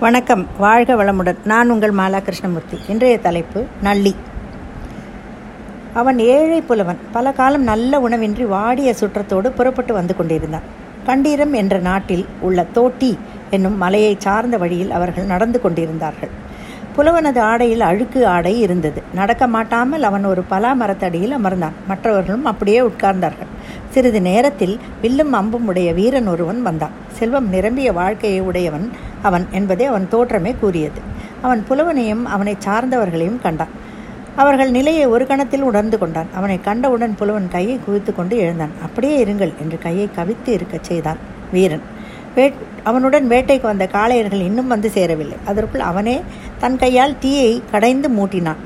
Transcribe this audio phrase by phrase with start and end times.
[0.00, 0.46] வணக்கம்.
[0.58, 1.36] வாழ்க வளமுடன்.
[1.44, 4.16] நான் உங்கள் மாலா கிருஷ்ணமூர்த்தி இன்றைய தலைப்பு நள்ளி
[5.94, 6.98] அவன் ஏழை புலவன்.
[7.12, 10.66] பல காலம் நல்ல உணவின்றி வாடிய சுற்றத்தோடு புறப்பட்டு வந்து கொண்டிருந்தான்.
[11.06, 13.18] கண்டீரம் என்ற நாட்டில் உள்ள தோட்டி
[13.50, 16.30] என்னும் மலையை சார்ந்த வழியில் அவர்கள் நடந்து கொண்டிருந்தார்கள்.
[16.96, 19.02] புலவனது ஆடையில் அழுக்கு ஆடை இருந்தது.
[19.14, 21.76] நடக்க மாட்டாமல் அவன் ஒரு பலா மரத்தடியில் அமர்ந்தான்.
[21.88, 23.52] மற்றவர்களும் அப்படியே உட்கார்ந்தார்கள்.
[23.90, 26.90] சிறிது நேரத்தில் வில்லும் அம்பும் உடைய வீரன் ஒருவன் வந்தான்.
[27.12, 28.90] செல்வம் நிரம்பிய வாழ்க்கையை உடையவன்
[29.22, 31.00] அவன் என்பதே அவன் தோற்றமே கூறியது.
[31.42, 33.74] அவன் புலவனையும் அவனை சார்ந்தவர்களையும் கண்டான்.
[34.36, 36.26] அவர்கள் நிலையை ஒரு கணத்தில் உணர்ந்து கொண்டான்.
[36.34, 38.74] அவனை கண்டவுடன் புலவன் கையை குவித்து கொண்டு எழுந்தான்.
[38.82, 41.16] அப்படியே இருங்கள் என்று கையை கவித்து இருக்கச் செய்தான்
[41.52, 41.82] வீரன்.
[42.34, 42.52] வேட்
[42.84, 45.36] அவனுடன் வேட்டைக்கு வந்த காளையர்கள் இன்னும் வந்து சேரவில்லை.
[45.46, 46.20] அதற்குள் அவனே
[46.58, 48.60] தன் கையால் தீயை கடைந்து மூட்டினான்.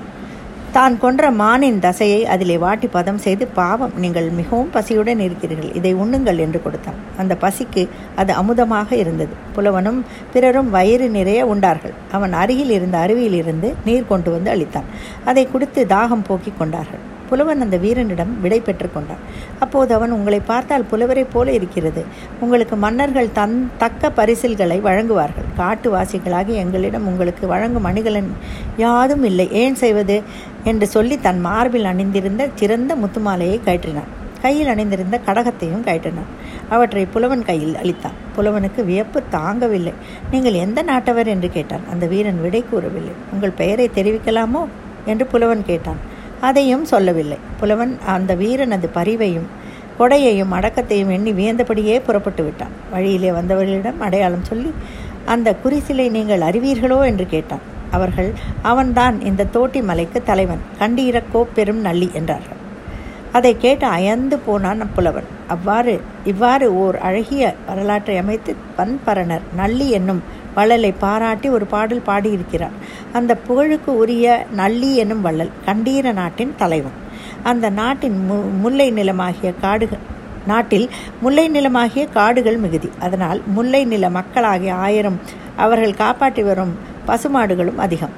[0.76, 5.72] தான் கொன்ற மானின் தசையை அதிலே வாட்டி பதம் செய்து பாவம் நீங்கள் மிகவும் பசியுடன் இருக்கிறீர்கள்.
[5.78, 6.98] இதை உண்ணுங்கள் என்று கொடுத்தான்.
[7.20, 7.82] அந்த பசிக்கு
[8.20, 9.34] அது அமுதமாக இருந்தது.
[9.56, 10.00] புலவனும்
[10.34, 11.94] பிறரும் வயிறு நிறைய உண்டார்கள்.
[12.18, 14.90] அவன் அருகில் இருந்த அருவியில் இருந்து நீர் கொண்டு வந்து அளித்தான்.
[15.24, 17.02] அதை குடித்து தாகம் போக்கிக் கொண்டார்கள்.
[17.30, 19.22] புலவன் அந்த வீரனிடம் விடை பெற்றுக்கொண்டான்
[19.64, 22.04] அப்போது அவன் உங்களை பார்த்தால் புலவரை போல இருக்கிறது.
[22.40, 25.41] உங்களுக்கு மன்னர்கள் தன் தக்க பரிசில்களை வழங்குவார்கள்.
[25.58, 28.32] காட்டுவாசிகளாகி எங்களிடம் உங்களுக்கு வழங்கும் அணிகலன்
[28.76, 29.48] யாதும் இல்லை.
[29.52, 30.22] ஏன் செய்வது?
[30.64, 34.10] என்று சொல்லி தன் மார்பில் அணிந்திருந்த சிறந்த முத்துமாலையை கயற்றினான்.
[34.42, 36.30] கையில் அணிந்திருந்த கடகத்தையும் கயிற்றினான்.
[36.68, 38.14] அவற்றை புலவன் கையில் அளித்தான்.
[38.36, 39.92] புலவனுக்கு வியப்பு தாங்கவில்லை.
[40.30, 41.26] நீங்கள் எந்த நாட்டவர்?
[41.26, 41.80] என்று கேட்டான்.
[41.90, 43.12] அந்த வீரன் விடை கூறவில்லை.
[43.32, 44.64] உங்கள் பெயரை தெரிவிக்கலாமோ?
[45.04, 45.96] என்று புலவன் கேட்டான்.
[46.40, 47.38] அதையும் சொல்லவில்லை.
[47.60, 49.60] புலவன் அந்த வீரனது பரிவையும்
[49.98, 52.70] கொடையையும் அடக்கத்தையும் எண்ணி வியந்தபடியே புறப்பட்டு விட்டான்.
[52.90, 54.72] வழியிலே வந்தவர்களிடம் அடையாளம் சொல்லி
[55.26, 57.60] அந்த குறிசிலை நீங்கள் அறிவீர்களோ என்று கேட்டான்.
[57.90, 60.62] அவர்கள் அவன்தான் இந்த தோட்டி மலைக்கு தலைவன்.
[60.78, 62.60] கண்டீரக்கோ பெரும் நள்ளி என்றார்கள்.
[63.32, 65.24] அதை கேட்டு அயந்து போனான் புலவன்.
[65.48, 70.22] அவ்வாறு இவ்வாறு ஓர் அழகிய வரலாற்றை அமைத்து பண்பரணர் நள்ளி என்னும்
[70.56, 72.74] வள்ளலை பாராட்டி ஒரு பாடல் பாடியிருக்கிறார்.
[73.12, 76.98] அந்த புகழுக்கு உரிய நள்ளி என்னும் வள்ளல் கண்டீர நாட்டின் தலைவன்.
[77.42, 80.04] அந்த நாட்டின் மு முல்லை நிலமாகிய காடுகள்
[80.46, 82.90] நாட்டில் முல்லை நிலமாகிய காடுகள் மிகுதி.
[83.00, 85.20] அதனால் முல்லை நில மக்களாகிய ஆயிரம்
[85.56, 86.74] அவர்கள் காப்பாற்றி வரும்
[87.06, 88.10] பசுமாடுகளும் அதிகம்.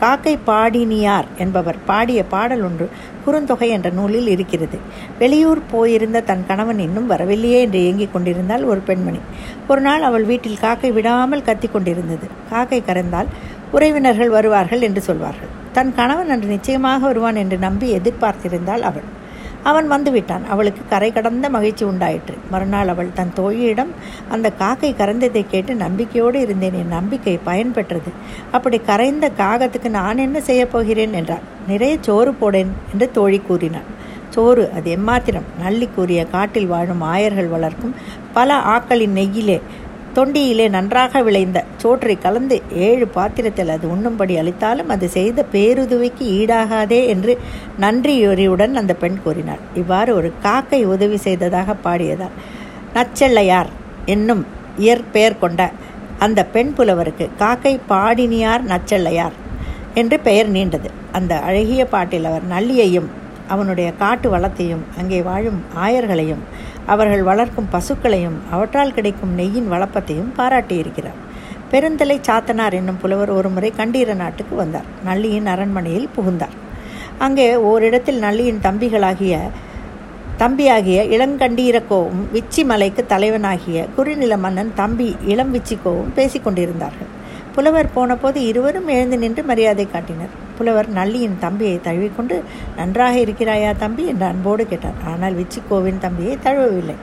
[0.00, 2.90] காக்கை பாடினியார் என்பவர் பாடிய பாடல் ஒன்று
[3.26, 4.78] குறுந்தொகை என்ற நூலில் இருக்கிறது.
[5.18, 9.20] வெளியூர் போயிருந்த தன் கணவன் இன்னும் வரவில்லையே என்று ஏங்கிக் கொண்டிருந்தால் ஒரு பெண்மணி.
[9.68, 12.28] ஒரு நாள் அவள் வீட்டில் காக்கை விடாமல் கத்தி கொண்டிருந்தது.
[12.50, 13.26] காக்கை கறந்தால்
[13.72, 15.48] உறவினர்கள் வருவார்கள் என்று சொல்வார்கள்.
[15.72, 19.17] தன் கணவன் அன்று நிச்சயமாக வருவான் என்று நம்பி எதிர்பார்த்திருந்தாள் அவள்.
[19.62, 20.46] அவன் வந்துவிட்டான்.
[20.46, 22.34] அவளுக்கு கரை கடந்த மகிழ்ச்சி உண்டாயிற்று.
[22.50, 23.88] மறுநாள் அவள் தன் தோழியிடம்
[24.28, 26.72] அந்த காக்கை கரைந்ததை கேட்டு நம்பிக்கையோடு இருந்தேன்.
[26.72, 28.12] என் நம்பிக்கை பயன்பெற்றது.
[28.50, 31.12] அப்படி கரைந்த காகத்துக்கு நான் என்ன செய்யப் போகிறேன்?
[31.12, 33.96] என்றார் நிறைய சோறு போடேன் என்று தோழி கூறினாள்.
[34.30, 35.42] சோறு அது எம்மாத்திரம்?
[35.60, 37.94] நள்ளி கூறிய காட்டில் வாழும் ஆயர்கள் வளர்க்கும்
[38.32, 39.60] பல ஆக்களின் நெய்யிலே
[40.16, 47.32] தொண்டியிலே நன்றாக விளைந்த சோற்றை கலந்து ஏழு பாத்திரத்தில் அது உண்ணும்படி அளித்தாலும் அது செய்த பேருதவிக்கு ஈடாகாதே என்று
[47.80, 49.62] நன்றியுரியுடன் அந்த பெண் கூறினாள்.
[49.74, 52.36] இவ்வாறு ஒரு காக்கை உதவி செய்ததாக பாடியதால்
[52.94, 53.70] நச்செல்லையார்
[54.06, 54.42] என்னும்
[54.78, 55.70] இயற்பெயர் கொண்ட
[56.18, 59.36] அந்த பெண் புலவருக்கு காக்கை பாடினியார் நச்செல்லையார்
[59.94, 60.88] என்று பெயர் நீண்டது.
[61.12, 63.08] அந்த அழகிய பாட்டில் அவர் நல்லியையும்
[63.48, 66.42] அவனுடைய காட்டு வளத்தையும் அங்கே வாழும் ஆயர்களையும்
[66.86, 71.18] அவர்கள் வளர்க்கும் பசுக்களையும் அவற்றால் கிடைக்கும் நெய்யின் வளப்பத்தையும் பாராட்டியிருக்கிறார்
[71.72, 74.86] பெருந்தலை சாத்தனார் என்னும் புலவர் ஒருமுறை கண்டீர நாட்டுக்கு வந்தார்.
[75.04, 76.54] நள்ளியின் அரண்மனையில் புகுந்தார்.
[77.18, 79.36] அங்கே ஓரிடத்தில் நள்ளியின் தம்பிகளாகிய
[80.38, 87.10] தம்பியாகிய இளங்கண்டீரக்கோவும் விச்சி மலைக்கு தலைவனாகிய குறுநில மன்னன் தம்பி இளம் விச்சிக்கோவும் பேசிக்கொண்டிருந்தார்கள்.
[87.54, 90.34] புலவர் போனபோது இருவரும் எழுந்து நின்று மரியாதை காட்டினர்.
[90.58, 92.36] புலவர் நள்ளியின் தம்பியை தழுவிக்கொண்டு
[92.76, 94.04] நன்றாக இருக்கிறாயா தம்பி?
[94.06, 95.00] என்று அன்போடு கேட்டார்.
[95.06, 96.96] ஆனால் விச்சிக்கோவின் தம்பியை தழுவவில்லை.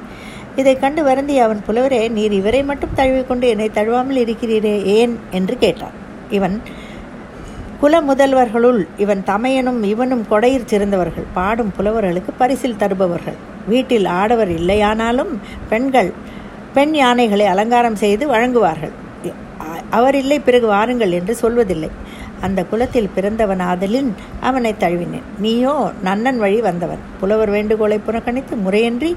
[0.56, 5.16] இதை கண்டு வருந்தி அவன் புலவரே நீர் இவரை மட்டும் தழுவிக்கொண்டு என்னை தழுவாமல் இருக்கிறீரே ஏன்?
[5.32, 5.96] என்று கேட்டான்.
[6.30, 6.58] இவன்
[7.80, 11.26] குல முதல்வர்களுள் இவன் தமையனும் இவனும் கொடையில் சிறந்தவர்கள்.
[11.34, 13.38] பாடும் புலவர்களுக்கு பரிசில் தருபவர்கள்.
[13.68, 15.34] வீட்டில் ஆடவர் இல்லையானாலும்
[15.70, 16.12] பெண்கள்
[16.74, 18.94] பெண் யானைகளை அலங்காரம் செய்து வழங்குவார்கள்.
[19.90, 21.90] அவர் இல்லை பிறகு வாருங்கள் என்று சொல்வதில்லை.
[22.42, 25.28] அந்த குலத்தில் பிறந்தவன் ஆதலின் அவனை தழுவினேன்.
[25.40, 27.00] நீயோ நன்னன் வழி வந்தவன்.
[27.20, 29.16] புலவர் வேண்டுகோளை புறக்கணித்து முறையின்றி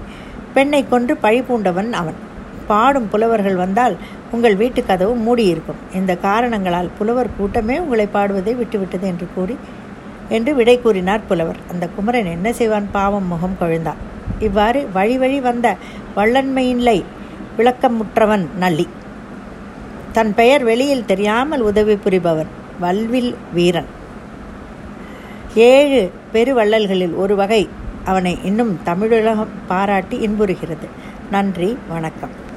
[0.54, 2.26] பெண்ணை கொன்று பழி பூண்டவன் அவன்.
[2.66, 3.96] பாடும் புலவர்கள் வந்தால்
[4.30, 5.82] உங்கள் வீட்டு கதவு மூடியிருக்கும்.
[5.94, 9.56] இந்த காரணங்களால் புலவர் கூட்டமே உங்களை பாடுவதை விட்டுவிட்டது என்று கூறி
[10.28, 11.56] என்று விடை கூறினார் புலவர்.
[11.70, 12.88] அந்த குமரன் என்ன செய்வான்?
[12.92, 14.02] பாவம் முகம் கொழுந்தான்
[14.38, 15.76] இவ்வாறு வழி வழி வந்த
[16.16, 17.04] வள்ளன்மையின்லை
[17.58, 18.88] விளக்கமுற்றவன் நள்ளி
[20.12, 22.50] தன் பெயர் வெளியில் தெரியாமல் உதவி புரிபவன்.
[22.80, 23.86] வல்வில் வீரன்.
[25.54, 27.68] ஏழு பெருவள்ளல்களில் ஒரு வகை
[28.04, 30.86] அவனை இன்னும் தமிழுலகம் பாராட்டி இன்புறுகிறது.
[31.30, 32.47] நன்றி வணக்கம்.